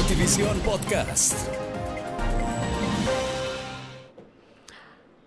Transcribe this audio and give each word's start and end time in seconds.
Notivisión 0.00 0.58
Podcast. 0.60 1.34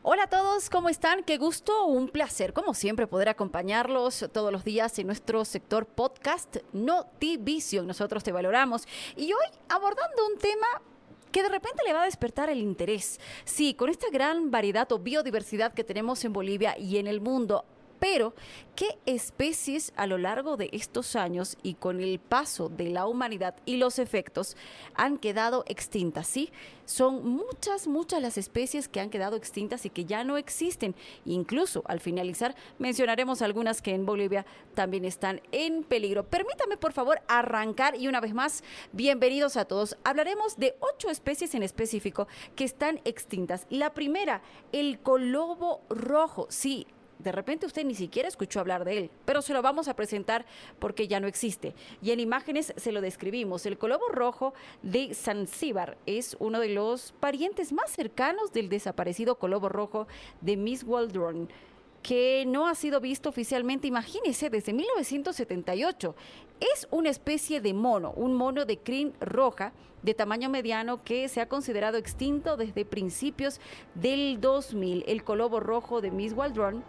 Hola 0.01 0.23
a 0.23 0.27
todos, 0.27 0.71
¿cómo 0.71 0.89
están? 0.89 1.23
Qué 1.23 1.37
gusto, 1.37 1.85
un 1.85 2.09
placer, 2.09 2.53
como 2.53 2.73
siempre, 2.73 3.05
poder 3.05 3.29
acompañarlos 3.29 4.25
todos 4.33 4.51
los 4.51 4.63
días 4.63 4.97
en 4.97 5.05
nuestro 5.05 5.45
sector 5.45 5.85
podcast 5.85 6.57
Notivision. 6.73 7.85
Nosotros 7.85 8.23
te 8.23 8.31
valoramos. 8.31 8.87
Y 9.15 9.31
hoy 9.33 9.45
abordando 9.69 10.25
un 10.25 10.39
tema 10.39 10.65
que 11.31 11.43
de 11.43 11.49
repente 11.49 11.83
le 11.85 11.93
va 11.93 12.01
a 12.01 12.05
despertar 12.05 12.49
el 12.49 12.57
interés. 12.57 13.19
Sí, 13.45 13.75
con 13.75 13.89
esta 13.89 14.07
gran 14.11 14.49
variedad 14.49 14.91
o 14.91 14.97
biodiversidad 14.97 15.75
que 15.75 15.83
tenemos 15.83 16.25
en 16.25 16.33
Bolivia 16.33 16.75
y 16.79 16.97
en 16.97 17.05
el 17.05 17.21
mundo, 17.21 17.63
pero, 18.03 18.33
¿qué 18.75 18.99
especies 19.05 19.93
a 19.95 20.07
lo 20.07 20.17
largo 20.17 20.57
de 20.57 20.67
estos 20.73 21.15
años 21.15 21.57
y 21.63 21.75
con 21.75 22.01
el 22.01 22.19
paso 22.19 22.67
de 22.67 22.89
la 22.89 23.07
humanidad 23.07 23.55
y 23.65 23.77
los 23.77 23.97
efectos 23.97 24.57
han 24.93 25.17
quedado 25.17 25.63
extintas? 25.67 26.27
Sí, 26.27 26.51
son 26.83 27.25
muchas, 27.25 27.87
muchas 27.87 28.21
las 28.21 28.37
especies 28.37 28.89
que 28.89 28.99
han 28.99 29.09
quedado 29.09 29.37
extintas 29.37 29.85
y 29.85 29.89
que 29.89 30.03
ya 30.03 30.25
no 30.25 30.35
existen. 30.35 30.95
Incluso 31.23 31.81
al 31.85 32.01
finalizar 32.01 32.55
mencionaremos 32.77 33.41
algunas 33.41 33.81
que 33.81 33.95
en 33.95 34.05
Bolivia 34.05 34.45
también 34.73 35.05
están 35.05 35.41
en 35.53 35.85
peligro. 35.85 36.25
Permítame 36.25 36.75
por 36.75 36.91
favor 36.91 37.21
arrancar 37.29 37.95
y 37.95 38.09
una 38.09 38.19
vez 38.19 38.33
más, 38.33 38.65
bienvenidos 38.91 39.55
a 39.55 39.63
todos. 39.63 39.95
Hablaremos 40.03 40.57
de 40.57 40.75
ocho 40.81 41.09
especies 41.09 41.55
en 41.55 41.63
específico 41.63 42.27
que 42.57 42.65
están 42.65 42.99
extintas. 43.05 43.65
La 43.69 43.93
primera, 43.93 44.41
el 44.73 44.99
colobo 44.99 45.79
rojo. 45.89 46.47
Sí, 46.49 46.85
de 47.23 47.31
repente 47.31 47.65
usted 47.65 47.85
ni 47.85 47.95
siquiera 47.95 48.27
escuchó 48.27 48.59
hablar 48.59 48.85
de 48.85 48.97
él, 48.97 49.11
pero 49.25 49.41
se 49.41 49.53
lo 49.53 49.61
vamos 49.61 49.87
a 49.87 49.95
presentar 49.95 50.45
porque 50.79 51.07
ya 51.07 51.19
no 51.19 51.27
existe. 51.27 51.73
Y 52.01 52.11
en 52.11 52.19
imágenes 52.19 52.73
se 52.75 52.91
lo 52.91 53.01
describimos. 53.01 53.65
El 53.65 53.77
colobo 53.77 54.07
rojo 54.09 54.53
de 54.81 55.13
Zanzíbar 55.13 55.97
es 56.05 56.35
uno 56.39 56.59
de 56.59 56.69
los 56.69 57.13
parientes 57.13 57.73
más 57.73 57.91
cercanos 57.91 58.51
del 58.53 58.69
desaparecido 58.69 59.35
colobo 59.35 59.69
rojo 59.69 60.07
de 60.41 60.57
Miss 60.57 60.83
Waldron 60.83 61.49
que 62.03 62.43
no 62.45 62.67
ha 62.67 62.75
sido 62.75 62.99
visto 62.99 63.29
oficialmente, 63.29 63.87
imagínese, 63.87 64.49
desde 64.49 64.73
1978. 64.73 66.15
Es 66.59 66.87
una 66.91 67.09
especie 67.09 67.61
de 67.61 67.73
mono, 67.73 68.11
un 68.15 68.35
mono 68.35 68.65
de 68.65 68.77
crin 68.77 69.13
roja 69.21 69.71
de 70.03 70.13
tamaño 70.13 70.49
mediano 70.49 71.01
que 71.03 71.27
se 71.29 71.41
ha 71.41 71.47
considerado 71.47 71.97
extinto 71.97 72.57
desde 72.57 72.85
principios 72.85 73.59
del 73.95 74.39
2000. 74.39 75.05
El 75.07 75.23
colobo 75.23 75.59
rojo 75.59 76.01
de 76.01 76.11
Miss 76.11 76.33
Waldron 76.33 76.83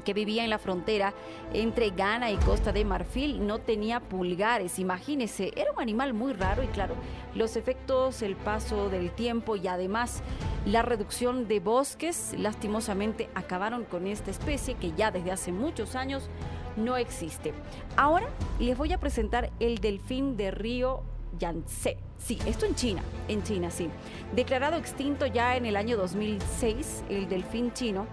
que 0.00 0.14
vivía 0.14 0.44
en 0.44 0.50
la 0.50 0.58
frontera 0.58 1.14
entre 1.52 1.90
Ghana 1.90 2.30
y 2.30 2.36
Costa 2.36 2.72
de 2.72 2.84
Marfil 2.84 3.46
no 3.46 3.58
tenía 3.58 4.00
pulgares, 4.00 4.78
imagínese, 4.78 5.52
era 5.56 5.72
un 5.72 5.80
animal 5.80 6.14
muy 6.14 6.32
raro 6.32 6.62
y 6.62 6.68
claro, 6.68 6.94
los 7.34 7.56
efectos, 7.56 8.22
el 8.22 8.36
paso 8.36 8.88
del 8.88 9.10
tiempo 9.10 9.56
y 9.56 9.68
además 9.68 10.22
la 10.66 10.82
reducción 10.82 11.48
de 11.48 11.60
bosques 11.60 12.34
lastimosamente 12.38 13.28
acabaron 13.34 13.84
con 13.84 14.06
esta 14.06 14.30
especie 14.30 14.74
que 14.74 14.92
ya 14.92 15.10
desde 15.10 15.32
hace 15.32 15.52
muchos 15.52 15.94
años 15.94 16.28
no 16.76 16.96
existe. 16.96 17.52
Ahora 17.96 18.28
les 18.58 18.76
voy 18.76 18.92
a 18.92 18.98
presentar 18.98 19.50
el 19.60 19.78
delfín 19.78 20.36
de 20.36 20.50
río 20.50 21.02
Yangtze. 21.38 21.96
Sí, 22.18 22.38
esto 22.46 22.66
en 22.66 22.74
China, 22.74 23.02
en 23.28 23.42
China, 23.42 23.70
sí. 23.70 23.88
Declarado 24.34 24.76
extinto 24.76 25.26
ya 25.26 25.56
en 25.56 25.66
el 25.66 25.76
año 25.76 25.96
2006, 25.96 27.04
el 27.08 27.28
delfín 27.28 27.72
chino 27.72 28.06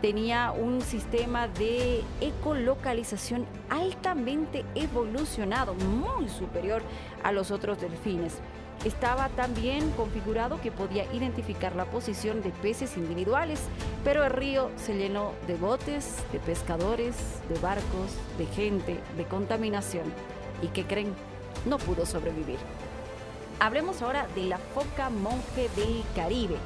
tenía 0.00 0.52
un 0.52 0.80
sistema 0.80 1.48
de 1.48 2.02
ecolocalización 2.20 3.46
altamente 3.68 4.64
evolucionado, 4.74 5.74
muy 5.74 6.28
superior 6.28 6.82
a 7.22 7.32
los 7.32 7.50
otros 7.50 7.80
delfines. 7.80 8.38
Estaba 8.84 9.28
también 9.30 9.90
configurado 9.90 10.58
que 10.62 10.72
podía 10.72 11.04
identificar 11.12 11.76
la 11.76 11.84
posición 11.84 12.42
de 12.42 12.48
peces 12.48 12.96
individuales, 12.96 13.60
pero 14.04 14.24
el 14.24 14.30
río 14.30 14.70
se 14.76 14.96
llenó 14.96 15.32
de 15.46 15.56
botes, 15.56 16.16
de 16.32 16.38
pescadores, 16.38 17.14
de 17.50 17.58
barcos, 17.58 18.16
de 18.38 18.46
gente, 18.46 18.98
de 19.18 19.24
contaminación. 19.24 20.04
¿Y 20.62 20.68
qué 20.68 20.84
creen? 20.84 21.12
No 21.66 21.76
pudo 21.76 22.06
sobrevivir. 22.06 22.58
Hablemos 23.58 24.00
ahora 24.00 24.26
de 24.34 24.44
la 24.44 24.56
foca 24.56 25.10
monje 25.10 25.68
del 25.76 26.02
Caribe 26.16 26.56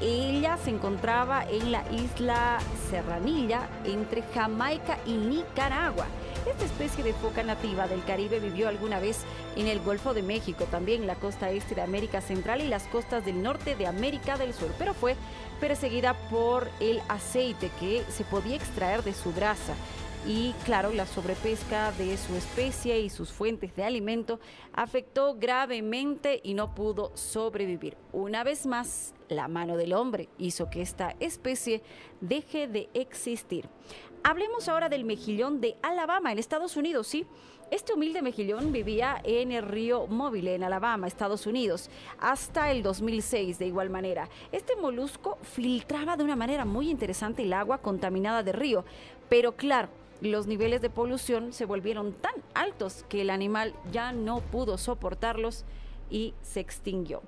ella 0.00 0.56
se 0.56 0.70
encontraba 0.70 1.44
en 1.48 1.72
la 1.72 1.84
isla 1.92 2.58
Serranilla, 2.90 3.68
entre 3.84 4.22
Jamaica 4.22 4.98
y 5.06 5.12
Nicaragua. 5.12 6.06
Esta 6.46 6.64
especie 6.64 7.04
de 7.04 7.12
foca 7.12 7.42
nativa 7.42 7.86
del 7.86 8.02
Caribe 8.04 8.40
vivió 8.40 8.68
alguna 8.68 8.98
vez 8.98 9.24
en 9.56 9.66
el 9.66 9.80
Golfo 9.80 10.14
de 10.14 10.22
México, 10.22 10.64
también 10.70 11.06
la 11.06 11.16
costa 11.16 11.50
este 11.50 11.74
de 11.74 11.82
América 11.82 12.20
Central 12.20 12.62
y 12.62 12.68
las 12.68 12.84
costas 12.84 13.24
del 13.24 13.42
norte 13.42 13.76
de 13.76 13.86
América 13.86 14.38
del 14.38 14.54
Sur, 14.54 14.72
pero 14.78 14.94
fue 14.94 15.16
perseguida 15.60 16.14
por 16.30 16.70
el 16.80 17.02
aceite 17.08 17.70
que 17.78 18.02
se 18.10 18.24
podía 18.24 18.56
extraer 18.56 19.04
de 19.04 19.12
su 19.12 19.32
grasa 19.34 19.74
y 20.26 20.52
claro, 20.64 20.92
la 20.92 21.06
sobrepesca 21.06 21.92
de 21.92 22.16
su 22.16 22.34
especie 22.36 23.00
y 23.00 23.08
sus 23.08 23.32
fuentes 23.32 23.74
de 23.74 23.84
alimento 23.84 24.38
afectó 24.72 25.34
gravemente 25.34 26.40
y 26.42 26.54
no 26.54 26.74
pudo 26.74 27.10
sobrevivir. 27.16 27.96
Una 28.12 28.44
vez 28.44 28.66
más, 28.66 29.14
la 29.28 29.48
mano 29.48 29.76
del 29.76 29.94
hombre 29.94 30.28
hizo 30.36 30.68
que 30.68 30.82
esta 30.82 31.16
especie 31.20 31.82
deje 32.20 32.68
de 32.68 32.90
existir. 32.92 33.68
Hablemos 34.22 34.68
ahora 34.68 34.90
del 34.90 35.04
mejillón 35.04 35.62
de 35.62 35.76
Alabama, 35.82 36.30
en 36.30 36.38
Estados 36.38 36.76
Unidos, 36.76 37.06
¿sí? 37.06 37.26
Este 37.70 37.94
humilde 37.94 38.20
mejillón 38.20 38.72
vivía 38.72 39.20
en 39.24 39.52
el 39.52 39.62
río 39.62 40.06
Móvil, 40.08 40.48
en 40.48 40.64
Alabama, 40.64 41.06
Estados 41.06 41.46
Unidos, 41.46 41.88
hasta 42.18 42.70
el 42.72 42.82
2006 42.82 43.58
de 43.58 43.66
igual 43.66 43.88
manera. 43.88 44.28
Este 44.52 44.76
molusco 44.76 45.38
filtraba 45.42 46.16
de 46.16 46.24
una 46.24 46.36
manera 46.36 46.64
muy 46.64 46.90
interesante 46.90 47.44
el 47.44 47.52
agua 47.52 47.78
contaminada 47.78 48.42
del 48.42 48.54
río, 48.54 48.84
pero 49.28 49.56
claro, 49.56 49.88
los 50.20 50.46
niveles 50.46 50.80
de 50.82 50.90
polución 50.90 51.52
se 51.52 51.64
volvieron 51.64 52.12
tan 52.12 52.34
altos 52.54 53.04
que 53.08 53.22
el 53.22 53.30
animal 53.30 53.74
ya 53.90 54.12
no 54.12 54.40
pudo 54.40 54.78
soportarlos 54.78 55.64
y 56.10 56.34
se 56.42 56.60
extinguió. 56.60 57.22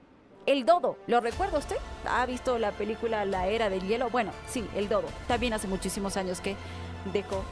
El 0.44 0.66
dodo, 0.66 0.96
¿lo 1.06 1.20
recuerda 1.20 1.58
usted? 1.58 1.76
¿Ha 2.04 2.26
visto 2.26 2.58
la 2.58 2.72
película 2.72 3.24
La 3.24 3.46
Era 3.46 3.70
del 3.70 3.86
Hielo? 3.86 4.10
Bueno, 4.10 4.32
sí, 4.48 4.64
el 4.74 4.88
dodo. 4.88 5.06
También 5.28 5.52
hace 5.52 5.68
muchísimos 5.68 6.16
años 6.16 6.40
que 6.40 6.56
dejó 7.12 7.44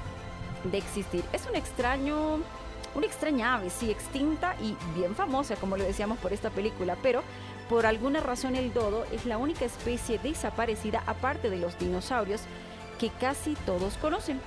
de 0.65 0.79
existir. 0.79 1.25
Es 1.33 1.47
un 1.47 1.55
extraño, 1.55 2.41
una 2.95 3.07
extraña 3.07 3.55
ave, 3.55 3.71
sí, 3.71 3.91
extinta 3.91 4.57
y 4.61 4.77
bien 4.99 5.15
famosa, 5.15 5.55
como 5.57 5.77
lo 5.77 5.85
decíamos 5.85 6.19
por 6.19 6.33
esta 6.33 6.51
película, 6.51 6.97
pero 7.01 7.23
por 7.69 7.87
alguna 7.87 8.21
razón 8.21 8.57
el 8.57 8.73
dodo 8.75 9.05
es 9.13 9.25
la 9.25 9.39
única 9.39 9.65
especie 9.65 10.19
desaparecida, 10.19 11.05
aparte 11.07 11.49
de 11.49 11.59
los 11.59 11.79
dinosaurios, 11.79 12.43
que 12.99 13.11
casi 13.11 13.55
todos 13.65 13.97
conocen. 13.99 14.41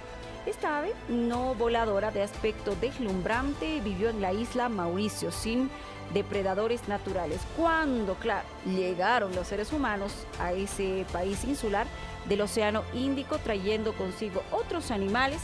Esta 0.45 0.79
ave, 0.79 0.93
no 1.07 1.55
voladora 1.55 2.11
de 2.11 2.21
aspecto 2.21 2.75
deslumbrante, 2.75 3.79
vivió 3.79 4.09
en 4.09 4.21
la 4.21 4.33
isla 4.33 4.67
Mauricio 4.67 5.31
sin 5.31 5.69
depredadores 6.13 6.87
naturales. 6.89 7.39
Cuando, 7.55 8.15
claro, 8.15 8.45
llegaron 8.65 9.33
los 9.35 9.47
seres 9.47 9.71
humanos 9.71 10.11
a 10.39 10.51
ese 10.51 11.05
país 11.13 11.45
insular 11.45 11.87
del 12.27 12.41
Océano 12.41 12.83
Índico 12.93 13.37
trayendo 13.37 13.93
consigo 13.93 14.43
otros 14.51 14.91
animales 14.91 15.39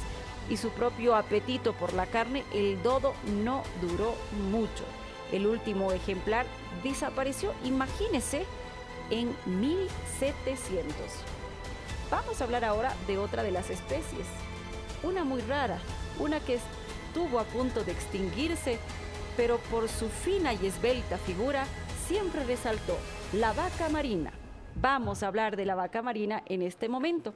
y 0.50 0.58
su 0.58 0.70
propio 0.72 1.16
apetito 1.16 1.72
por 1.74 1.94
la 1.94 2.06
carne, 2.06 2.44
el 2.54 2.82
dodo 2.84 3.14
no 3.44 3.64
duró 3.82 4.16
mucho. 4.52 4.84
El 5.32 5.48
último 5.48 5.94
ejemplar 5.94 6.46
desapareció, 6.84 7.54
imagínese, 7.64 8.46
en 9.12 9.34
1700. 9.46 10.94
Vamos 12.12 12.42
a 12.42 12.44
hablar 12.44 12.66
ahora 12.66 12.94
de 13.08 13.18
otra 13.18 13.44
de 13.44 13.52
las 13.52 13.70
especies, 13.70 14.26
una 15.04 15.24
muy 15.24 15.42
rara, 15.42 15.80
una 16.20 16.40
que 16.40 16.60
estuvo 17.10 17.40
a 17.40 17.44
punto 17.44 17.84
de 17.84 17.92
extinguirse, 17.92 18.80
pero 19.38 19.58
por 19.72 19.88
su 19.88 20.10
fina 20.10 20.54
y 20.54 20.66
esbelta 20.66 21.18
figura 21.18 21.66
siempre 22.08 22.44
resaltó 22.44 22.98
la 23.34 23.54
vaca 23.54 23.90
marina. 23.90 24.32
Vamos 24.76 25.24
a 25.24 25.28
hablar 25.28 25.56
de 25.56 25.66
la 25.66 25.76
vaca 25.76 26.02
marina 26.02 26.44
en 26.46 26.62
este 26.62 26.90
momento. 26.90 27.34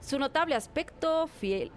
Su 0.00 0.18
notable 0.20 0.54
aspecto, 0.54 1.28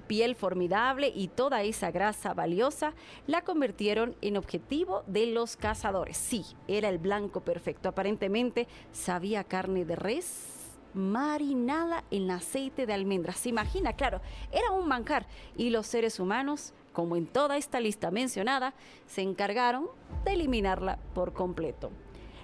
piel 0.08 0.36
formidable 0.36 1.12
y 1.16 1.30
toda 1.30 1.64
esa 1.64 1.90
grasa 1.90 2.34
valiosa 2.34 2.94
la 3.26 3.44
convirtieron 3.44 4.16
en 4.22 4.38
objetivo 4.38 5.04
de 5.08 5.26
los 5.28 5.56
cazadores. 5.56 6.18
Sí, 6.18 6.46
era 6.68 6.90
el 6.90 7.00
blanco 7.00 7.42
perfecto. 7.42 7.90
Aparentemente 7.90 8.68
sabía 8.92 9.44
carne 9.44 9.84
de 9.84 9.96
res, 9.96 10.59
marinada 10.94 12.04
en 12.12 12.32
aceite 12.32 12.86
de 12.86 12.94
almendras. 12.94 13.38
Se 13.38 13.50
imagina, 13.50 13.94
claro, 13.94 14.22
era 14.52 14.72
un 14.72 14.88
manjar 14.88 15.26
y 15.56 15.70
los 15.70 15.88
seres 15.88 16.20
humanos, 16.20 16.74
como 16.94 17.16
en 17.16 17.28
toda 17.28 17.58
esta 17.58 17.80
lista 17.80 18.12
mencionada, 18.12 18.74
se 19.06 19.22
encargaron 19.22 19.88
de 20.26 20.34
eliminarla 20.34 21.00
por 21.14 21.34
completo. 21.34 21.92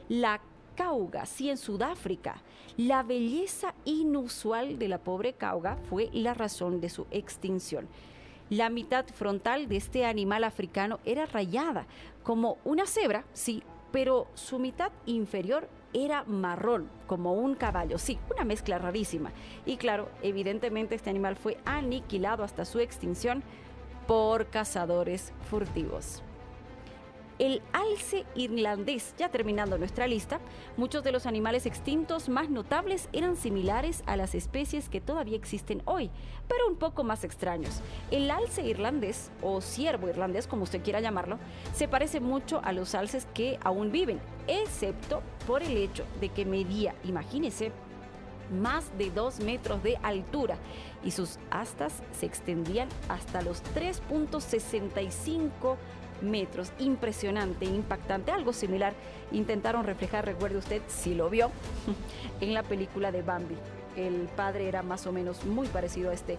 La 0.10 0.42
cauga, 0.76 1.26
sí, 1.26 1.50
en 1.50 1.58
Sudáfrica, 1.58 2.42
la 2.78 3.04
belleza 3.04 3.74
inusual 3.86 4.78
de 4.78 4.90
la 4.90 5.00
pobre 5.00 5.34
cauga 5.34 5.78
fue 5.90 6.10
la 6.14 6.34
razón 6.34 6.82
de 6.82 6.90
su 6.90 7.08
extinción. 7.12 7.88
La 8.50 8.70
mitad 8.70 9.06
frontal 9.08 9.68
de 9.68 9.78
este 9.78 10.06
animal 10.06 10.44
africano 10.44 11.00
era 11.06 11.26
rayada, 11.26 11.88
como 12.22 12.58
una 12.64 12.86
cebra, 12.86 13.26
sí, 13.34 13.64
pero 13.92 14.28
su 14.36 14.60
mitad 14.60 14.92
inferior 15.06 15.68
era 15.96 16.26
marrón, 16.26 16.90
como 17.08 17.34
un 17.34 17.56
caballo. 17.56 17.98
Sí, 17.98 18.20
una 18.34 18.44
mezcla 18.44 18.78
rarísima. 18.78 19.32
Y 19.66 19.78
claro, 19.78 20.10
evidentemente 20.22 20.94
este 20.94 21.10
animal 21.10 21.38
fue 21.38 21.58
aniquilado 21.64 22.44
hasta 22.44 22.66
su 22.66 22.80
extinción 22.80 23.44
por 24.06 24.48
cazadores 24.48 25.32
furtivos. 25.50 26.22
El 27.38 27.62
alce 27.74 28.26
irlandés, 28.36 29.14
ya 29.18 29.30
terminando 29.30 29.78
nuestra 29.78 30.08
lista, 30.08 30.40
muchos 30.78 31.04
de 31.04 31.12
los 31.12 31.26
animales 31.26 31.66
extintos 31.66 32.30
más 32.30 32.50
notables 32.50 33.10
eran 33.12 33.36
similares 33.36 34.04
a 34.06 34.16
las 34.16 34.36
especies 34.36 34.88
que 34.88 35.02
todavía 35.02 35.36
existen 35.36 35.82
hoy, 35.84 36.10
pero 36.48 36.66
un 36.68 36.78
poco 36.78 37.04
más 37.04 37.26
extraños. 37.26 37.82
El 38.10 38.32
alce 38.32 38.62
irlandés, 38.62 39.32
o 39.42 39.60
ciervo 39.60 40.08
irlandés, 40.08 40.48
como 40.48 40.64
usted 40.64 40.82
quiera 40.82 41.02
llamarlo, 41.02 41.38
se 41.74 41.90
parece 41.90 42.22
mucho 42.22 42.62
a 42.64 42.72
los 42.72 42.96
alces 42.96 43.28
que 43.34 43.60
aún 43.66 43.92
viven, 43.92 44.22
excepto 44.48 45.22
por 45.46 45.62
el 45.62 45.76
hecho 45.76 46.06
de 46.22 46.30
que 46.30 46.46
medía, 46.46 46.96
imagínese, 47.04 47.74
más 48.62 48.98
de 48.98 49.10
2 49.10 49.42
metros 49.42 49.84
de 49.84 49.98
altura 50.04 50.56
y 51.04 51.12
sus 51.12 51.38
astas 51.50 52.02
se 52.18 52.28
extendían 52.28 52.88
hasta 53.10 53.42
los 53.42 53.62
3.65 53.76 55.76
metros. 56.22 56.72
Impresionante, 56.80 57.66
impactante, 57.66 58.32
algo 58.32 58.54
similar. 58.54 58.94
Intentaron 59.32 59.84
reflejar, 59.84 60.26
recuerde 60.26 60.58
usted, 60.58 60.82
si 60.88 61.16
lo 61.16 61.30
vio, 61.30 61.52
en 62.42 62.54
la 62.54 62.64
película 62.64 63.12
de 63.12 63.22
Bambi. 63.22 63.56
El 63.96 64.28
padre 64.36 64.68
era 64.68 64.84
más 64.84 65.08
o 65.08 65.12
menos 65.12 65.46
muy 65.46 65.68
parecido 65.68 66.12
a 66.12 66.14
este 66.14 66.38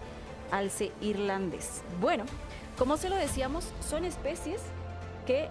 alce 0.51 0.91
irlandés. 1.01 1.81
Bueno, 1.99 2.23
como 2.77 2.97
se 2.97 3.09
lo 3.09 3.15
decíamos, 3.15 3.71
son 3.81 4.05
especies 4.05 4.61
que 5.25 5.49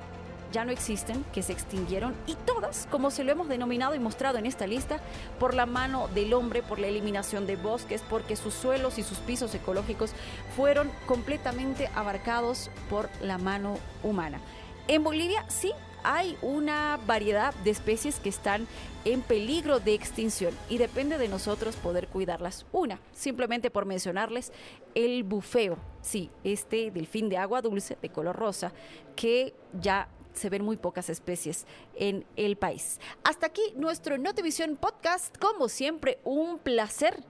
ya 0.52 0.64
no 0.64 0.72
existen, 0.72 1.24
que 1.32 1.42
se 1.42 1.52
extinguieron 1.52 2.14
y 2.26 2.34
todas, 2.34 2.86
como 2.90 3.10
se 3.10 3.24
lo 3.24 3.32
hemos 3.32 3.48
denominado 3.48 3.94
y 3.94 3.98
mostrado 3.98 4.38
en 4.38 4.46
esta 4.46 4.66
lista, 4.66 5.00
por 5.38 5.54
la 5.54 5.66
mano 5.66 6.08
del 6.08 6.34
hombre, 6.34 6.62
por 6.62 6.78
la 6.78 6.86
eliminación 6.86 7.46
de 7.46 7.56
bosques, 7.56 8.02
porque 8.08 8.36
sus 8.36 8.54
suelos 8.54 8.98
y 8.98 9.02
sus 9.02 9.18
pisos 9.18 9.54
ecológicos 9.54 10.12
fueron 10.54 10.90
completamente 11.06 11.90
abarcados 11.94 12.70
por 12.88 13.08
la 13.20 13.38
mano 13.38 13.78
humana. 14.02 14.40
En 14.88 15.02
Bolivia 15.02 15.44
sí 15.48 15.72
hay 16.04 16.38
una 16.40 17.00
variedad 17.04 17.52
de 17.64 17.70
especies 17.70 18.20
que 18.20 18.28
están 18.28 18.68
en 19.04 19.22
peligro 19.22 19.80
de 19.80 19.94
extinción 19.94 20.54
y 20.68 20.78
depende 20.78 21.18
de 21.18 21.26
nosotros 21.26 21.74
poder 21.74 22.06
cuidarlas. 22.06 22.64
Una, 22.70 23.00
simplemente 23.12 23.70
por 23.70 23.86
mencionarles, 23.86 24.52
el 24.94 25.24
bufeo, 25.24 25.78
sí, 26.02 26.30
este 26.44 26.92
delfín 26.92 27.28
de 27.28 27.38
agua 27.38 27.60
dulce 27.60 27.98
de 28.00 28.08
color 28.08 28.36
rosa 28.36 28.72
que 29.16 29.52
ya 29.80 30.08
se 30.36 30.48
ven 30.50 30.64
muy 30.64 30.76
pocas 30.76 31.10
especies 31.10 31.66
en 31.94 32.24
el 32.36 32.56
país. 32.56 33.00
Hasta 33.24 33.46
aquí 33.46 33.62
nuestro 33.76 34.18
Notivisión 34.18 34.76
Podcast. 34.76 35.36
Como 35.38 35.68
siempre, 35.68 36.18
un 36.24 36.58
placer. 36.58 37.22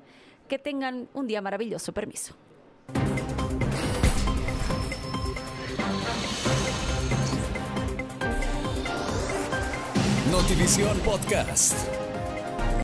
Que 0.48 0.60
tengan 0.60 1.08
un 1.12 1.26
día 1.26 1.42
maravilloso. 1.42 1.92
Permiso. 1.92 2.36
Notivisión 10.30 10.98
Podcast. 11.00 12.05